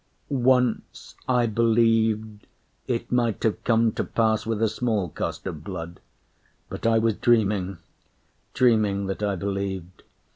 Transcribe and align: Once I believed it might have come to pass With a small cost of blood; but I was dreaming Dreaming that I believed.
Once 0.31 1.13
I 1.29 1.45
believed 1.45 2.47
it 2.87 3.11
might 3.11 3.43
have 3.43 3.63
come 3.63 3.91
to 3.91 4.03
pass 4.03 4.47
With 4.47 4.59
a 4.63 4.67
small 4.67 5.09
cost 5.09 5.45
of 5.45 5.63
blood; 5.63 5.99
but 6.69 6.87
I 6.87 6.97
was 6.97 7.13
dreaming 7.13 7.77
Dreaming 8.55 9.05
that 9.05 9.21
I 9.21 9.35
believed. 9.35 10.01